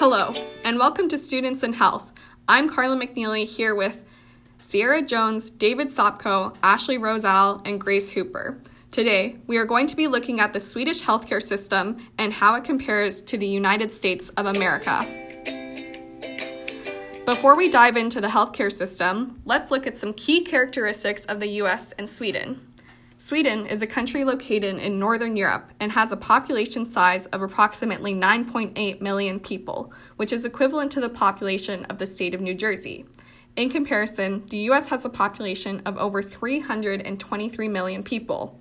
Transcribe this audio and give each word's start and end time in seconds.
Hello, 0.00 0.32
and 0.64 0.78
welcome 0.78 1.08
to 1.08 1.18
Students 1.18 1.64
in 1.64 1.72
Health. 1.72 2.12
I'm 2.46 2.68
Carla 2.68 2.94
McNeely 2.94 3.44
here 3.44 3.74
with 3.74 4.04
Sierra 4.60 5.02
Jones, 5.02 5.50
David 5.50 5.88
Sopko, 5.88 6.56
Ashley 6.62 6.98
Rosal, 6.98 7.60
and 7.64 7.80
Grace 7.80 8.12
Hooper. 8.12 8.60
Today, 8.92 9.38
we 9.48 9.56
are 9.56 9.64
going 9.64 9.88
to 9.88 9.96
be 9.96 10.06
looking 10.06 10.38
at 10.38 10.52
the 10.52 10.60
Swedish 10.60 11.02
healthcare 11.02 11.42
system 11.42 11.96
and 12.16 12.32
how 12.32 12.54
it 12.54 12.62
compares 12.62 13.22
to 13.22 13.36
the 13.36 13.48
United 13.48 13.92
States 13.92 14.28
of 14.36 14.46
America. 14.46 15.04
Before 17.26 17.56
we 17.56 17.68
dive 17.68 17.96
into 17.96 18.20
the 18.20 18.28
healthcare 18.28 18.70
system, 18.70 19.40
let's 19.46 19.72
look 19.72 19.84
at 19.88 19.98
some 19.98 20.14
key 20.14 20.42
characteristics 20.42 21.24
of 21.24 21.40
the 21.40 21.48
US 21.62 21.90
and 21.98 22.08
Sweden. 22.08 22.67
Sweden 23.20 23.66
is 23.66 23.82
a 23.82 23.86
country 23.88 24.22
located 24.22 24.78
in 24.78 25.00
Northern 25.00 25.36
Europe 25.36 25.72
and 25.80 25.90
has 25.90 26.12
a 26.12 26.16
population 26.16 26.86
size 26.86 27.26
of 27.26 27.42
approximately 27.42 28.14
9.8 28.14 29.00
million 29.00 29.40
people, 29.40 29.92
which 30.14 30.32
is 30.32 30.44
equivalent 30.44 30.92
to 30.92 31.00
the 31.00 31.08
population 31.08 31.84
of 31.86 31.98
the 31.98 32.06
state 32.06 32.32
of 32.32 32.40
New 32.40 32.54
Jersey. 32.54 33.06
In 33.56 33.70
comparison, 33.70 34.46
the 34.50 34.70
US 34.70 34.86
has 34.90 35.04
a 35.04 35.10
population 35.10 35.82
of 35.84 35.98
over 35.98 36.22
323 36.22 37.66
million 37.66 38.04
people. 38.04 38.60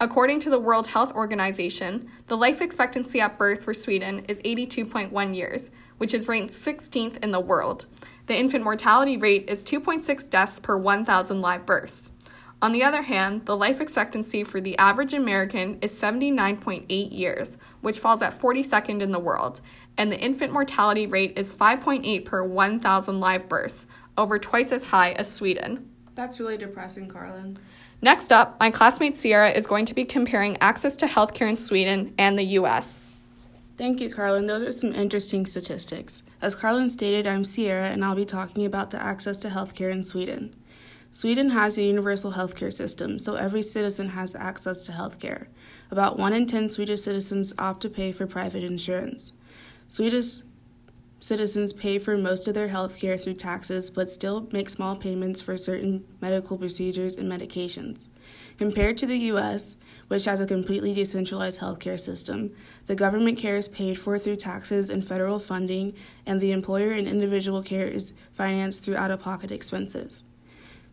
According 0.00 0.38
to 0.40 0.50
the 0.50 0.60
World 0.60 0.86
Health 0.86 1.10
Organization, 1.10 2.08
the 2.28 2.36
life 2.36 2.62
expectancy 2.62 3.20
at 3.20 3.36
birth 3.36 3.64
for 3.64 3.74
Sweden 3.74 4.24
is 4.28 4.40
82.1 4.42 5.34
years, 5.34 5.72
which 5.96 6.14
is 6.14 6.28
ranked 6.28 6.52
16th 6.52 7.16
in 7.24 7.32
the 7.32 7.40
world. 7.40 7.86
The 8.26 8.38
infant 8.38 8.62
mortality 8.62 9.16
rate 9.16 9.50
is 9.50 9.64
2.6 9.64 10.30
deaths 10.30 10.60
per 10.60 10.76
1,000 10.76 11.40
live 11.40 11.66
births. 11.66 12.12
On 12.60 12.72
the 12.72 12.82
other 12.82 13.02
hand, 13.02 13.46
the 13.46 13.56
life 13.56 13.80
expectancy 13.80 14.42
for 14.42 14.60
the 14.60 14.76
average 14.78 15.14
American 15.14 15.78
is 15.80 15.92
79.8 15.92 17.16
years, 17.16 17.56
which 17.82 18.00
falls 18.00 18.20
at 18.20 18.38
42nd 18.38 19.00
in 19.00 19.12
the 19.12 19.20
world, 19.20 19.60
and 19.96 20.10
the 20.10 20.18
infant 20.18 20.52
mortality 20.52 21.06
rate 21.06 21.38
is 21.38 21.54
5.8 21.54 22.24
per 22.24 22.42
1,000 22.42 23.20
live 23.20 23.48
births, 23.48 23.86
over 24.16 24.40
twice 24.40 24.72
as 24.72 24.84
high 24.84 25.12
as 25.12 25.32
Sweden. 25.32 25.88
That's 26.16 26.40
really 26.40 26.56
depressing, 26.56 27.08
Carlin. 27.08 27.58
Next 28.02 28.32
up, 28.32 28.58
my 28.58 28.70
classmate 28.70 29.16
Sierra 29.16 29.50
is 29.50 29.68
going 29.68 29.84
to 29.84 29.94
be 29.94 30.04
comparing 30.04 30.56
access 30.60 30.96
to 30.96 31.06
healthcare 31.06 31.48
in 31.48 31.54
Sweden 31.54 32.12
and 32.18 32.36
the 32.36 32.44
US. 32.44 33.08
Thank 33.76 34.00
you, 34.00 34.12
Carlin. 34.12 34.48
Those 34.48 34.62
are 34.62 34.72
some 34.72 34.92
interesting 34.92 35.46
statistics. 35.46 36.24
As 36.42 36.56
Carlin 36.56 36.90
stated, 36.90 37.28
I'm 37.28 37.44
Sierra, 37.44 37.86
and 37.86 38.04
I'll 38.04 38.16
be 38.16 38.24
talking 38.24 38.66
about 38.66 38.90
the 38.90 39.00
access 39.00 39.36
to 39.38 39.48
healthcare 39.48 39.92
in 39.92 40.02
Sweden. 40.02 40.56
Sweden 41.10 41.50
has 41.50 41.78
a 41.78 41.82
universal 41.82 42.32
healthcare 42.32 42.72
system, 42.72 43.18
so 43.18 43.34
every 43.34 43.62
citizen 43.62 44.10
has 44.10 44.34
access 44.34 44.84
to 44.84 44.92
healthcare. 44.92 45.46
About 45.90 46.18
1 46.18 46.32
in 46.34 46.46
10 46.46 46.68
Swedish 46.68 47.00
citizens 47.00 47.52
opt 47.58 47.80
to 47.82 47.88
pay 47.88 48.12
for 48.12 48.26
private 48.26 48.62
insurance. 48.62 49.32
Swedish 49.88 50.42
citizens 51.18 51.72
pay 51.72 51.98
for 51.98 52.16
most 52.16 52.46
of 52.46 52.54
their 52.54 52.68
healthcare 52.68 53.20
through 53.20 53.34
taxes 53.34 53.90
but 53.90 54.10
still 54.10 54.48
make 54.52 54.68
small 54.68 54.94
payments 54.94 55.42
for 55.42 55.56
certain 55.56 56.04
medical 56.20 56.56
procedures 56.56 57.16
and 57.16 57.30
medications. 57.30 58.06
Compared 58.58 58.96
to 58.98 59.06
the 59.06 59.18
US, 59.32 59.76
which 60.08 60.26
has 60.26 60.40
a 60.40 60.46
completely 60.46 60.92
decentralized 60.92 61.60
healthcare 61.60 61.98
system, 61.98 62.54
the 62.86 62.94
government 62.94 63.38
care 63.38 63.56
is 63.56 63.68
paid 63.68 63.98
for 63.98 64.18
through 64.18 64.36
taxes 64.36 64.90
and 64.90 65.04
federal 65.04 65.38
funding, 65.38 65.94
and 66.26 66.40
the 66.40 66.52
employer 66.52 66.92
and 66.92 67.08
individual 67.08 67.62
care 67.62 67.86
is 67.86 68.12
financed 68.32 68.84
through 68.84 68.96
out 68.96 69.10
of 69.10 69.20
pocket 69.20 69.50
expenses. 69.50 70.22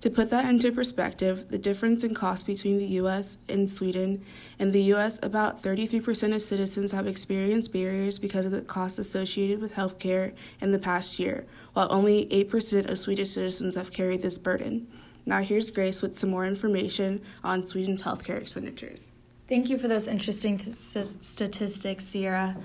To 0.02 0.10
put 0.10 0.30
that 0.30 0.46
into 0.46 0.72
perspective, 0.72 1.50
the 1.50 1.58
difference 1.58 2.04
in 2.04 2.14
cost 2.14 2.46
between 2.46 2.78
the 2.78 2.86
US 3.02 3.38
and 3.50 3.70
Sweden 3.70 4.24
in 4.60 4.72
the 4.72 4.84
US, 4.94 5.20
about 5.24 5.64
33% 5.64 6.36
of 6.36 6.42
citizens 6.42 6.92
have 6.92 7.08
experienced 7.08 7.74
barriers 7.74 8.20
because 8.20 8.46
of 8.46 8.52
the 8.52 8.62
costs 8.62 9.00
associated 9.00 9.60
with 9.60 9.74
healthcare 9.74 10.34
in 10.62 10.72
the 10.72 10.80
past 10.80 11.18
year, 11.18 11.46
while 11.74 11.88
only 11.90 12.28
8% 12.28 12.90
of 12.90 13.00
Swedish 13.00 13.32
citizens 13.32 13.76
have 13.76 13.92
carried 13.92 14.22
this 14.22 14.38
burden. 14.38 14.88
Now, 15.26 15.42
here's 15.42 15.72
Grace 15.72 16.04
with 16.04 16.18
some 16.18 16.30
more 16.30 16.46
information 16.46 17.22
on 17.44 17.66
Sweden's 17.66 18.04
healthcare 18.04 18.40
expenditures. 18.40 19.12
Thank 19.48 19.70
you 19.70 19.78
for 19.78 19.88
those 19.88 20.08
interesting 20.08 20.58
t- 20.58 20.72
statistics, 20.72 22.04
Sierra. 22.04 22.56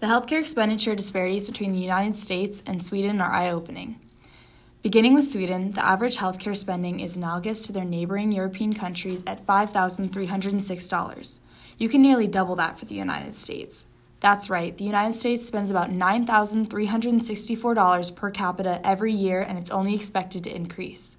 The 0.00 0.06
healthcare 0.06 0.40
expenditure 0.40 0.96
disparities 0.96 1.46
between 1.46 1.72
the 1.72 1.78
United 1.78 2.14
States 2.14 2.62
and 2.66 2.82
Sweden 2.82 3.20
are 3.20 3.30
eye 3.30 3.50
opening. 3.50 4.00
Beginning 4.82 5.12
with 5.12 5.30
Sweden, 5.30 5.72
the 5.72 5.84
average 5.84 6.16
healthcare 6.16 6.56
spending 6.56 7.00
is 7.00 7.14
analogous 7.14 7.66
to 7.66 7.72
their 7.72 7.84
neighboring 7.84 8.32
European 8.32 8.72
countries 8.72 9.22
at 9.26 9.46
$5,306. 9.46 11.40
You 11.76 11.90
can 11.90 12.00
nearly 12.00 12.26
double 12.26 12.56
that 12.56 12.78
for 12.78 12.86
the 12.86 12.94
United 12.94 13.34
States. 13.34 13.84
That's 14.20 14.48
right, 14.48 14.74
the 14.78 14.84
United 14.84 15.12
States 15.12 15.44
spends 15.44 15.70
about 15.70 15.90
$9,364 15.90 18.14
per 18.14 18.30
capita 18.30 18.80
every 18.82 19.12
year, 19.12 19.42
and 19.42 19.58
it's 19.58 19.70
only 19.70 19.94
expected 19.94 20.44
to 20.44 20.56
increase. 20.56 21.18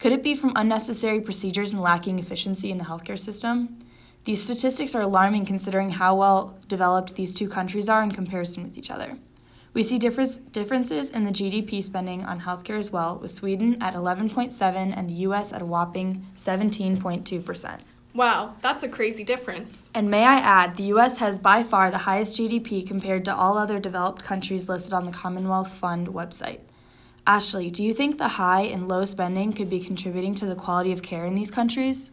Could 0.00 0.10
it 0.10 0.24
be 0.24 0.34
from 0.34 0.54
unnecessary 0.56 1.20
procedures 1.20 1.72
and 1.72 1.80
lacking 1.80 2.18
efficiency 2.18 2.72
in 2.72 2.78
the 2.78 2.84
healthcare 2.84 3.16
system? 3.16 3.78
These 4.24 4.42
statistics 4.42 4.96
are 4.96 5.02
alarming 5.02 5.46
considering 5.46 5.90
how 5.90 6.16
well 6.16 6.58
developed 6.66 7.14
these 7.14 7.32
two 7.32 7.48
countries 7.48 7.88
are 7.88 8.02
in 8.02 8.10
comparison 8.10 8.64
with 8.64 8.76
each 8.76 8.90
other. 8.90 9.16
We 9.72 9.84
see 9.84 9.98
difference, 9.98 10.38
differences 10.38 11.10
in 11.10 11.24
the 11.24 11.30
GDP 11.30 11.82
spending 11.82 12.24
on 12.24 12.40
healthcare 12.40 12.78
as 12.78 12.90
well, 12.90 13.18
with 13.18 13.30
Sweden 13.30 13.80
at 13.80 13.94
11.7 13.94 14.92
and 14.96 15.08
the 15.08 15.14
US 15.14 15.52
at 15.52 15.62
a 15.62 15.66
whopping 15.66 16.26
17.2%. 16.36 17.80
Wow, 18.12 18.56
that's 18.60 18.82
a 18.82 18.88
crazy 18.88 19.22
difference. 19.22 19.90
And 19.94 20.10
may 20.10 20.24
I 20.24 20.38
add, 20.38 20.76
the 20.76 20.92
US 20.94 21.18
has 21.18 21.38
by 21.38 21.62
far 21.62 21.90
the 21.90 21.98
highest 21.98 22.36
GDP 22.38 22.84
compared 22.84 23.24
to 23.26 23.34
all 23.34 23.56
other 23.56 23.78
developed 23.78 24.24
countries 24.24 24.68
listed 24.68 24.92
on 24.92 25.06
the 25.06 25.12
Commonwealth 25.12 25.72
Fund 25.72 26.08
website. 26.08 26.58
Ashley, 27.24 27.70
do 27.70 27.84
you 27.84 27.94
think 27.94 28.18
the 28.18 28.28
high 28.28 28.62
and 28.62 28.88
low 28.88 29.04
spending 29.04 29.52
could 29.52 29.70
be 29.70 29.78
contributing 29.78 30.34
to 30.36 30.46
the 30.46 30.56
quality 30.56 30.90
of 30.90 31.02
care 31.02 31.24
in 31.24 31.36
these 31.36 31.50
countries? 31.52 32.10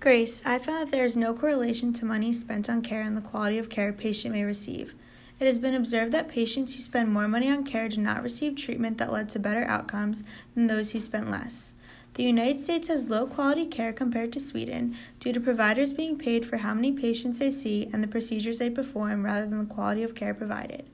Grace, 0.00 0.44
I 0.46 0.58
found 0.58 0.86
that 0.86 0.90
there 0.90 1.04
is 1.04 1.16
no 1.16 1.34
correlation 1.34 1.92
to 1.94 2.06
money 2.06 2.32
spent 2.32 2.70
on 2.70 2.80
care 2.80 3.02
and 3.02 3.16
the 3.16 3.20
quality 3.20 3.58
of 3.58 3.68
care 3.68 3.90
a 3.90 3.92
patient 3.92 4.34
may 4.34 4.44
receive. 4.44 4.94
It 5.38 5.46
has 5.46 5.58
been 5.58 5.74
observed 5.74 6.12
that 6.12 6.28
patients 6.28 6.74
who 6.74 6.80
spend 6.80 7.10
more 7.10 7.28
money 7.28 7.50
on 7.50 7.64
care 7.64 7.88
do 7.88 8.00
not 8.00 8.22
receive 8.22 8.56
treatment 8.56 8.96
that 8.98 9.12
led 9.12 9.28
to 9.30 9.38
better 9.38 9.64
outcomes 9.64 10.24
than 10.54 10.66
those 10.66 10.92
who 10.92 10.98
spent 10.98 11.30
less. 11.30 11.74
The 12.14 12.22
United 12.22 12.60
States 12.60 12.88
has 12.88 13.10
low 13.10 13.26
quality 13.26 13.66
care 13.66 13.92
compared 13.92 14.32
to 14.32 14.40
Sweden 14.40 14.96
due 15.20 15.34
to 15.34 15.40
providers 15.40 15.92
being 15.92 16.16
paid 16.16 16.46
for 16.46 16.56
how 16.58 16.72
many 16.72 16.90
patients 16.90 17.38
they 17.38 17.50
see 17.50 17.90
and 17.92 18.02
the 18.02 18.08
procedures 18.08 18.58
they 18.58 18.70
perform 18.70 19.22
rather 19.22 19.44
than 19.44 19.58
the 19.58 19.74
quality 19.74 20.02
of 20.02 20.14
care 20.14 20.32
provided. 20.32 20.86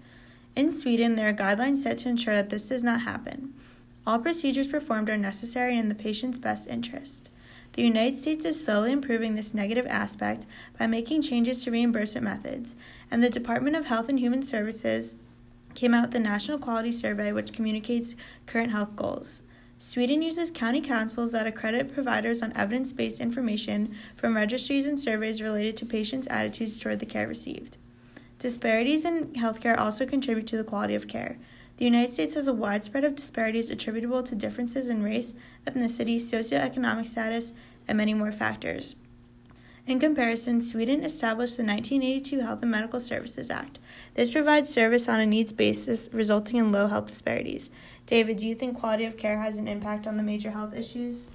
In 0.57 0.73
Sweden, 0.73 1.15
there 1.15 1.29
are 1.29 1.33
guidelines 1.33 1.77
set 1.77 1.99
to 1.99 2.09
ensure 2.09 2.35
that 2.35 2.51
this 2.51 2.69
does 2.69 2.83
not 2.83 3.03
happen. 3.03 3.55
All 4.05 4.19
procedures 4.19 4.67
performed 4.67 5.09
are 5.09 5.17
necessary 5.17 5.73
and 5.73 5.83
in 5.83 5.89
the 5.89 5.95
patient's 5.95 6.41
best 6.41 6.67
interest. 6.67 7.31
The 7.73 7.83
United 7.83 8.17
States 8.17 8.45
is 8.45 8.63
slowly 8.63 8.93
improving 8.93 9.35
this 9.35 9.55
negative 9.55 9.87
aspect 9.87 10.47
by 10.79 10.87
making 10.87 11.23
changes 11.23 11.65
to 11.65 11.71
reimbursement 11.71 12.25
methods, 12.25 12.77
and 13.11 13.23
the 13.23 13.31
Department 13.31 13.77
of 13.77 13.87
Health 13.87 14.11
and 14.11 14.19
Human 14.19 14.43
Services 14.43 15.17
came 15.75 15.95
out 15.95 16.03
with 16.03 16.11
the 16.11 16.21
National 16.21 16.59
Quality 16.59 16.93
Survey, 16.93 17.33
which 17.33 17.55
communicates 17.55 18.15
current 18.47 18.73
health 18.73 18.95
goals. 18.95 19.43
Sweden 19.79 20.21
uses 20.23 20.51
county 20.51 20.81
councils 20.81 21.33
that 21.33 21.47
accredit 21.47 21.93
providers 21.93 22.43
on 22.43 22.53
evidence 22.55 22.93
based 22.93 23.21
information 23.21 23.97
from 24.15 24.37
registries 24.37 24.87
and 24.87 25.01
surveys 25.01 25.43
related 25.43 25.77
to 25.79 25.87
patients' 25.87 26.29
attitudes 26.31 26.79
toward 26.79 26.99
the 26.99 27.07
care 27.07 27.27
received. 27.27 27.79
Disparities 28.39 29.05
in 29.05 29.29
healthcare 29.29 29.79
also 29.79 30.05
contribute 30.05 30.47
to 30.49 30.57
the 30.57 30.65
quality 30.65 30.95
of 30.95 31.09
care. 31.09 31.39
The 31.83 31.87
United 31.87 32.13
States 32.13 32.35
has 32.35 32.47
a 32.47 32.53
widespread 32.53 33.03
of 33.03 33.17
disparities 33.17 33.69
attributable 33.69 34.23
to 34.23 34.37
differences 34.37 34.89
in 34.89 35.03
race, 35.03 35.35
ethnicity, 35.67 36.15
socioeconomic 36.15 37.09
status, 37.09 37.53
and 37.89 37.99
many 37.99 38.15
more 38.15 38.31
factors. 38.31 38.95
In 39.85 39.99
comparison, 39.99 40.61
Sweden 40.61 41.03
established 41.03 41.57
the 41.57 41.65
1982 41.65 42.39
Health 42.39 42.63
and 42.63 42.71
Medical 42.71 43.01
Services 43.01 43.51
Act. 43.51 43.81
This 44.15 44.31
provides 44.31 44.69
service 44.69 45.09
on 45.09 45.19
a 45.19 45.27
needs 45.27 45.53
basis, 45.53 46.09
resulting 46.13 46.59
in 46.59 46.71
low 46.71 46.87
health 46.87 47.07
disparities. 47.07 47.69
David, 48.07 48.37
do 48.37 48.47
you 48.47 48.55
think 48.55 48.79
quality 48.79 49.05
of 49.05 49.17
care 49.17 49.41
has 49.41 49.59
an 49.59 49.67
impact 49.67 50.07
on 50.07 50.17
the 50.17 50.23
major 50.23 50.53
health 50.53 50.77
issues? 50.77 51.29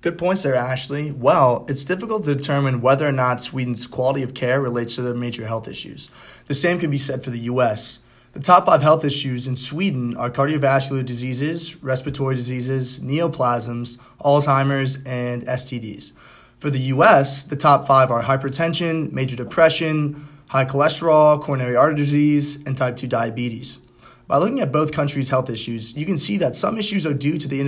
Good 0.00 0.18
points 0.18 0.42
there, 0.42 0.56
Ashley. 0.56 1.12
Well, 1.12 1.66
it's 1.68 1.84
difficult 1.84 2.24
to 2.24 2.34
determine 2.34 2.80
whether 2.80 3.06
or 3.06 3.12
not 3.12 3.40
Sweden's 3.40 3.86
quality 3.86 4.24
of 4.24 4.34
care 4.34 4.60
relates 4.60 4.96
to 4.96 5.02
the 5.02 5.14
major 5.14 5.46
health 5.46 5.68
issues. 5.68 6.10
The 6.46 6.54
same 6.54 6.80
can 6.80 6.90
be 6.90 6.98
said 6.98 7.22
for 7.22 7.30
the 7.30 7.38
U.S. 7.38 8.00
The 8.34 8.40
top 8.40 8.66
five 8.66 8.82
health 8.82 9.04
issues 9.04 9.46
in 9.46 9.54
Sweden 9.54 10.16
are 10.16 10.28
cardiovascular 10.28 11.04
diseases, 11.04 11.80
respiratory 11.84 12.34
diseases, 12.34 12.98
neoplasms, 12.98 14.00
Alzheimer's, 14.20 14.96
and 15.06 15.46
STDs. 15.46 16.14
For 16.58 16.68
the 16.68 16.80
US, 16.80 17.44
the 17.44 17.54
top 17.54 17.86
five 17.86 18.10
are 18.10 18.24
hypertension, 18.24 19.12
major 19.12 19.36
depression, 19.36 20.26
high 20.48 20.64
cholesterol, 20.64 21.40
coronary 21.40 21.76
artery 21.76 21.94
disease, 21.94 22.56
and 22.66 22.76
type 22.76 22.96
2 22.96 23.06
diabetes. 23.06 23.78
By 24.26 24.38
looking 24.38 24.58
at 24.58 24.72
both 24.72 24.90
countries' 24.90 25.28
health 25.28 25.48
issues, 25.48 25.94
you 25.94 26.04
can 26.04 26.18
see 26.18 26.36
that 26.38 26.56
some 26.56 26.76
issues 26.76 27.06
are 27.06 27.14
due 27.14 27.38
to 27.38 27.46
the 27.46 27.60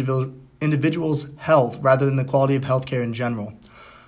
individual's 0.61 1.33
health 1.37 1.79
rather 1.81 2.07
than 2.07 2.17
the 2.17 2.25
quality 2.25 2.57
of 2.57 2.65
healthcare 2.65 3.05
in 3.05 3.13
general. 3.13 3.53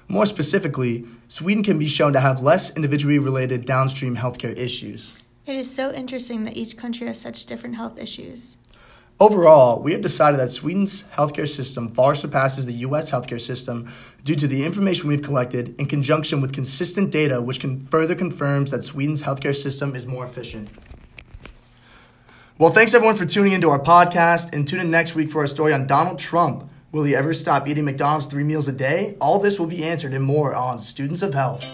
More 0.09 0.27
specifically, 0.27 1.05
Sweden 1.29 1.63
can 1.63 1.79
be 1.79 1.87
shown 1.87 2.13
to 2.15 2.21
have 2.21 2.43
less 2.43 2.75
individually 2.75 3.21
related 3.21 3.65
downstream 3.65 4.17
healthcare 4.17 4.59
issues. 4.59 5.15
It 5.49 5.57
is 5.57 5.75
so 5.75 5.91
interesting 5.95 6.45
that 6.45 6.59
each 6.59 6.77
country 6.77 7.07
has 7.07 7.19
such 7.19 7.47
different 7.47 7.77
health 7.77 7.99
issues. 7.99 8.59
Overall, 9.19 9.81
we 9.81 9.93
have 9.93 10.03
decided 10.03 10.39
that 10.39 10.51
Sweden's 10.51 11.05
healthcare 11.15 11.49
system 11.49 11.89
far 11.89 12.15
surpasses 12.15 12.67
the 12.67 12.75
US 12.85 13.11
healthcare 13.11 13.41
system 13.41 13.91
due 14.23 14.35
to 14.35 14.47
the 14.47 14.67
information 14.67 15.09
we've 15.09 15.23
collected 15.23 15.75
in 15.81 15.87
conjunction 15.87 16.43
with 16.43 16.53
consistent 16.53 17.11
data 17.11 17.41
which 17.41 17.61
can 17.61 17.81
further 17.87 18.15
confirms 18.15 18.73
that 18.73 18.85
Sweden's 18.85 19.23
healthcare 19.23 19.57
system 19.57 19.97
is 19.97 20.07
more 20.07 20.23
efficient. 20.23 20.69
Well, 22.59 22.71
thanks 22.71 22.93
everyone 22.93 23.17
for 23.17 23.25
tuning 23.25 23.55
into 23.55 23.71
our 23.71 23.81
podcast 23.81 24.53
and 24.53 24.69
tune 24.69 24.81
in 24.81 24.91
next 24.91 25.15
week 25.15 25.31
for 25.31 25.41
our 25.41 25.47
story 25.47 25.73
on 25.73 25.87
Donald 25.87 26.19
Trump. 26.19 26.69
Will 26.93 27.05
he 27.05 27.17
ever 27.17 27.33
stop 27.33 27.67
eating 27.67 27.87
McDonald's 27.87 28.27
three 28.27 28.45
meals 28.45 28.69
a 28.69 28.73
day? 28.73 29.17
All 29.19 29.39
this 29.39 29.59
will 29.59 29.67
be 29.67 29.83
answered 29.83 30.13
and 30.13 30.25
more 30.25 30.55
on 30.55 30.79
Students 30.79 31.23
of 31.23 31.33
Health. 31.33 31.67